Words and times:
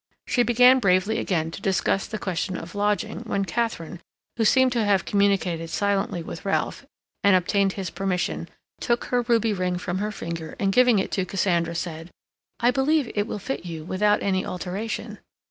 She 0.25 0.41
began 0.41 0.79
bravely 0.79 1.19
again 1.19 1.51
to 1.51 1.61
discuss 1.61 2.07
the 2.07 2.17
question 2.17 2.57
of 2.57 2.73
lodging 2.73 3.19
when 3.19 3.45
Katharine, 3.45 4.01
who 4.35 4.43
seemed 4.43 4.71
to 4.71 4.83
have 4.83 5.05
communicated 5.05 5.69
silently 5.69 6.23
with 6.23 6.43
Ralph, 6.43 6.87
and 7.23 7.35
obtained 7.35 7.73
his 7.73 7.91
permission, 7.91 8.49
took 8.79 9.03
her 9.03 9.21
ruby 9.21 9.53
ring 9.53 9.77
from 9.77 9.99
her 9.99 10.11
finger 10.11 10.55
and 10.59 10.73
giving 10.73 10.97
it 10.97 11.11
to 11.11 11.25
Cassandra, 11.27 11.75
said: 11.75 12.09
"I 12.59 12.71
believe 12.71 13.11
it 13.13 13.27
will 13.27 13.37
fit 13.37 13.63
you 13.63 13.83
without 13.83 14.23
any 14.23 14.43
alteration." 14.43 15.19